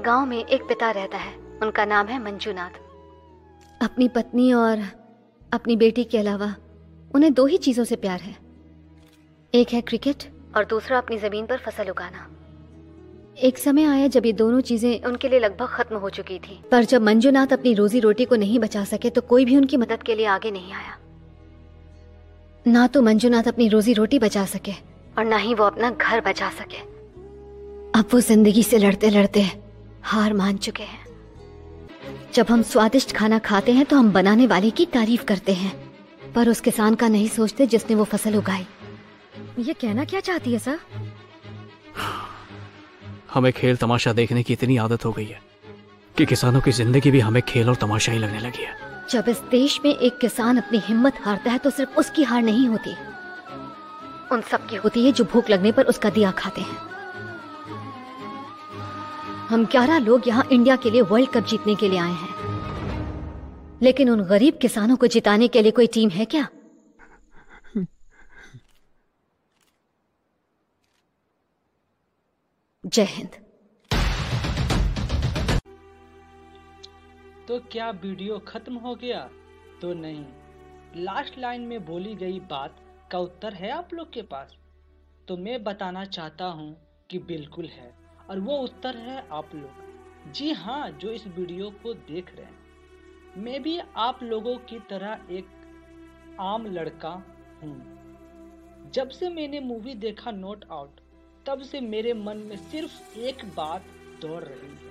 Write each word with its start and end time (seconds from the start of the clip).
गाँव 0.00 0.26
में 0.26 0.38
एक 0.38 0.62
पिता 0.62 0.90
रहता 0.90 1.18
है। 1.18 1.34
उनका 1.62 1.84
नाम 1.84 2.06
है 2.06 2.18
मंजूनाथ। 2.22 2.78
अपनी 3.80 4.08
पत्नी 4.08 4.52
और 4.52 4.82
अपनी 5.52 5.76
बेटी 5.76 6.04
के 6.04 6.18
अलावा 6.18 6.54
उन्हें 7.14 7.32
दो 7.34 7.46
ही 7.46 7.56
चीज़ों 7.58 7.84
से 7.84 7.96
प्यार 7.96 8.20
है। 8.20 8.36
एक 9.54 9.72
है 9.72 9.80
क्रिकेट 9.80 10.24
और 10.56 10.64
दूसरा 10.64 10.98
अपनी 10.98 11.18
ज़मीन 11.18 11.46
पर 11.46 11.58
फ़सल 11.58 11.90
उगाना। 11.90 12.26
एक 13.38 13.58
समय 13.58 13.84
आया 13.84 14.06
जब 14.06 14.26
ये 14.26 14.32
दोनों 14.32 14.60
चीज़ें 14.60 15.02
उनके 15.02 15.28
लिए 15.28 15.38
लगभग 15.38 15.66
खत्म 15.66 15.96
हो 15.96 16.10
चुकी 16.10 16.38
थी। 16.38 16.60
पर 16.70 16.84
जब 16.84 17.02
मंजूनाथ 17.02 17.52
अपनी 17.52 17.74
रोजी 17.74 18.00
रोटी 18.00 18.24
को 18.24 18.36
नहीं 18.36 18.58
बचा 18.58 18.84
सके 18.84 19.10
तो 19.10 19.20
कोई 19.20 19.44
भी 19.44 19.56
उनकी 19.56 19.76
मदद 19.76 20.02
के 20.02 20.14
लिए 20.14 20.26
आगे 20.26 20.50
नहीं 20.50 20.72
आया। 20.72 20.96
ना 22.66 22.86
तो 22.86 23.02
मंजूनाथ 23.02 23.48
अपनी 23.48 23.68
रोजी 23.68 23.92
रोटी 23.92 24.18
बचा 24.18 24.44
सके। 24.44 24.72
और 25.18 25.24
ना 25.24 25.36
ही 25.36 25.54
वो 25.54 25.64
अपना 25.64 25.90
घर 25.90 26.20
बचा 26.20 26.50
सके। 26.50 26.78
अब 27.98 28.08
वो 28.12 28.20
ज़िंदगी 28.20 28.62
से 28.62 28.78
लड़ते 28.78 29.10
लड़ते 29.10 29.44
हार 30.04 30.32
मान 30.32 30.56
चुके 30.56 30.82
हैं। 30.82 31.06
जब 32.34 32.46
हम 32.50 32.62
स्वादिष्ट 32.62 33.12
खाना 33.12 33.38
खाते 33.38 33.72
हैं 33.72 33.84
तो 33.86 33.96
हम 33.96 34.12
बनाने 34.12 34.46
वाले 34.46 34.70
की 34.70 34.86
तारीफ़ 34.86 35.24
करते 35.24 35.52
हैं। 35.54 35.72
पर 36.34 36.48
उस 36.48 36.60
किसान 36.60 36.94
का 36.94 37.08
नहीं 37.08 37.28
सोचते 37.28 37.66
जिसने 37.66 37.94
वो 37.96 38.04
फ़सल 38.04 38.36
उगाई। 38.36 38.66
ये 39.58 39.72
कहना 39.72 40.04
क्या 40.04 40.20
चाहती 40.20 40.52
है 40.52 40.58
सर? 40.58 40.78
हमें 43.34 43.52
खेल 43.52 43.76
तमाशा 43.76 44.12
देखने 44.12 44.42
की 44.42 44.52
इतनी 44.52 44.76
आदत 44.76 45.04
हो 45.04 45.12
गई 45.12 45.24
है 45.24 45.40
कि 46.16 46.26
किसानों 46.26 46.60
की 46.60 46.72
ज़िंदगी 46.72 47.10
भी 47.10 47.20
हमें 47.20 47.42
खेल 47.42 47.68
और 47.68 47.76
तमाशा 47.76 48.12
ही 48.12 48.18
लगने 48.18 48.40
लगी 48.40 48.62
है। 48.62 48.74
जब 49.10 49.28
इस 49.28 49.40
देश 49.50 49.80
में 49.84 49.94
एक 49.94 50.18
किसान 50.18 50.56
अपनी 50.56 50.78
हिम्मत 50.78 51.18
हारता 51.22 51.50
है 51.50 51.58
तो 51.58 51.70
सिर्फ़ 51.70 51.98
उसकी 51.98 52.22
हार 52.22 52.42
नहीं 52.42 52.66
होती। 52.68 52.94
उन 54.32 54.40
सब 54.50 54.66
की 54.66 54.76
होती 54.76 55.04
है 55.06 55.12
जो 55.12 55.24
भूख 55.24 55.50
लगने 55.50 55.72
पर 55.72 55.84
उसका 55.84 56.10
दिया 56.10 56.30
खाते 56.30 56.60
हैं। 56.60 56.89
हम 59.50 59.64
ग्यारह 59.66 59.98
लोग 59.98 60.28
यहाँ 60.28 60.48
इंडिया 60.52 60.76
के 60.76 60.90
लिए 60.90 61.00
वर्ल्ड 61.00 61.30
कप 61.30 61.44
जीतने 61.44 61.74
के 61.74 61.88
लिए 61.88 61.98
आए 61.98 62.12
हैं। 62.12 63.80
लेकिन 63.82 64.10
उन 64.10 64.22
गरीब 64.22 64.58
किसानों 64.62 64.96
को 64.96 65.06
जिताने 65.06 65.48
के 65.48 65.62
लिए 65.62 65.72
कोई 65.72 65.86
टीम 65.86 66.10
है 66.10 66.24
क्या? 66.24 66.48
जय 72.86 73.02
हिंद। 73.02 73.30
तो 77.48 77.58
क्या 77.58 77.90
वीडियो 77.90 78.38
खत्म 78.38 78.74
हो 78.74 78.94
गया? 78.94 79.30
तो 79.82 79.92
नहीं। 79.92 80.24
लास्ट 80.96 81.38
लाइन 81.38 81.60
में 81.60 81.86
बोली 81.86 82.14
गई 82.14 82.40
बात 82.40 82.76
का 83.12 83.18
उत्तर 83.18 83.54
है 83.54 83.70
आप 83.70 83.94
लोग 83.94 84.12
के 84.12 84.22
पास। 84.22 84.56
तो 85.28 85.36
मैं 85.36 85.64
बताना 85.64 86.04
चाहता 86.04 86.44
हूँ 86.44 86.76
कि 87.10 87.18
बिल्कुल 87.18 87.64
है। 87.64 88.09
और 88.30 88.40
वो 88.40 88.58
उत्तर 88.58 88.96
है 88.96 89.28
आप 89.32 89.54
लोग। 89.54 90.32
जी 90.32 90.52
हाँ 90.52 90.90
जो 90.90 91.10
इस 91.10 91.26
वीडियो 91.26 91.70
को 91.70 91.94
देख 91.94 92.34
रहे 92.36 92.44
हैं। 92.44 92.58
मैं 93.36 93.62
भी 93.62 93.78
आप 93.96 94.22
लोगों 94.22 94.56
की 94.56 94.78
तरह 94.78 95.20
एक 95.30 95.46
आम 96.40 96.66
लड़का 96.66 97.10
हूँ। 97.62 97.96
जब 98.94 99.08
से 99.08 99.28
मैंने 99.28 99.60
मूवी 99.60 99.94
देखा 99.94 100.30
नोट 100.30 100.64
आउट 100.72 101.00
तब 101.46 101.62
से 101.62 101.80
मेरे 101.80 102.14
मन 102.14 102.36
में 102.36 102.56
सिर्फ़ 102.56 103.18
एक 103.18 103.44
बात 103.44 103.84
दौड़ 104.20 104.42
रही 104.42 104.68
है। 104.68 104.90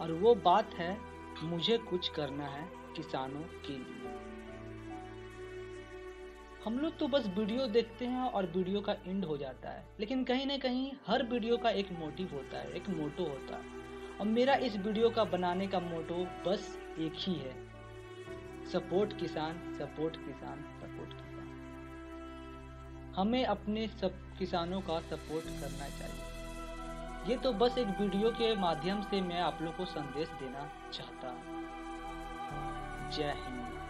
और 0.00 0.12
वो 0.12 0.34
बात 0.34 0.74
है, 0.74 0.98
मुझे 1.42 1.78
कुछ 1.78 2.08
करना 2.08 2.46
है 2.46 2.68
किसानों 2.96 3.40
के 3.40 3.72
लिए। 3.72 4.33
हम 6.64 6.78
लोग 6.78 6.96
तो 6.98 7.08
बस 7.08 7.26
वीडियो 7.26 7.66
देखते 7.66 8.04
हैं 8.04 8.30
और 8.30 8.46
वीडियो 8.46 8.80
का 8.80 8.92
एंड 8.92 9.24
हो 9.24 9.36
जाता 9.36 9.70
है। 9.70 9.84
लेकिन 10.00 10.24
कहीं 10.24 10.46
ना 10.46 10.56
कहीं 10.58 10.92
हर 11.06 11.22
वीडियो 11.22 11.56
का 11.56 11.70
एक 11.70 11.92
मोटिव 11.92 12.30
होता 12.32 12.58
है, 12.58 12.72
एक 12.72 12.88
मोटो 12.88 13.24
होता 13.24 13.56
है। 13.56 13.62
और 14.20 14.26
मेरा 14.26 14.54
इस 14.54 14.76
वीडियो 14.76 15.10
का 15.10 15.24
बनाने 15.24 15.66
का 15.66 15.80
मोटो 15.80 16.14
बस 16.46 16.78
एक 16.98 17.12
ही 17.18 17.34
है। 17.34 17.52
सपोर्ट 18.72 19.18
किसान 19.20 19.74
सपोर्ट 19.78 20.16
किसान 20.16 20.62
सपोर्ट 20.80 21.10
किसान। 21.10 21.52
हमें 23.16 23.44
अपने 23.44 23.86
सब 23.88 24.14
किसानों 24.38 24.80
का 24.80 25.00
सपोर्ट 25.00 25.44
करना 25.44 25.88
चाहिए। 25.88 27.30
ये 27.30 27.36
तो 27.36 27.52
बस 27.52 27.78
एक 27.78 28.00
वीडियो 28.00 28.30
के 28.30 28.54
माध्यम 28.56 29.02
से 29.02 29.20
मैं 29.20 29.40
आप 29.40 29.58
लोग 29.62 29.76
को 29.76 29.84
संदेश 29.84 30.28
देना 30.28 30.68
चाहता 30.92 31.28
हूँ। 31.28 31.62
जय 33.10 33.34
हिंद। 33.36 33.83